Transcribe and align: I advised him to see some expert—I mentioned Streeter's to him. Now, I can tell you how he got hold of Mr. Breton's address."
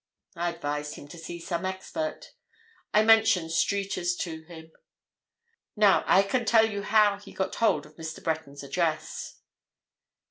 I 0.35 0.49
advised 0.49 0.95
him 0.95 1.07
to 1.09 1.17
see 1.19 1.39
some 1.39 1.63
expert—I 1.63 3.03
mentioned 3.03 3.51
Streeter's 3.51 4.15
to 4.15 4.41
him. 4.45 4.71
Now, 5.75 6.03
I 6.07 6.23
can 6.23 6.43
tell 6.43 6.67
you 6.67 6.81
how 6.81 7.19
he 7.19 7.31
got 7.31 7.53
hold 7.57 7.85
of 7.85 7.97
Mr. 7.97 8.23
Breton's 8.23 8.63
address." 8.63 9.41